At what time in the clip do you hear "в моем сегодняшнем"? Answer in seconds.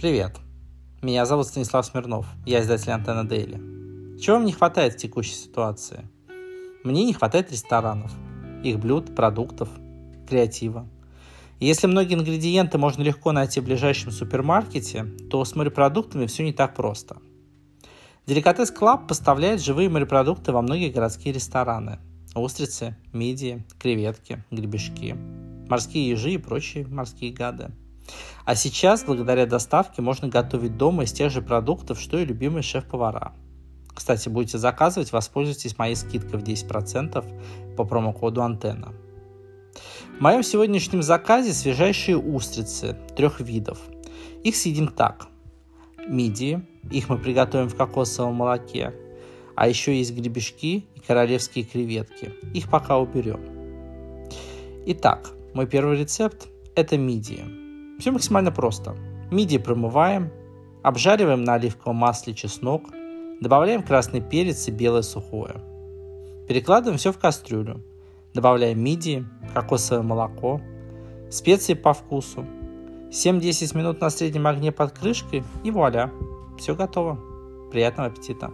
40.18-41.00